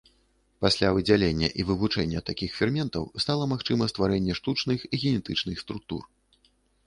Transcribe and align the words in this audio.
Пасля 0.65 0.87
выдзялення 0.95 1.49
і 1.63 1.65
вывучэння 1.71 2.23
такіх 2.29 2.55
ферментаў 2.61 3.03
стала 3.25 3.43
магчыма 3.53 3.89
стварэнне 3.93 4.33
штучных 4.39 4.79
генетычных 5.03 5.63
структур. 5.67 6.03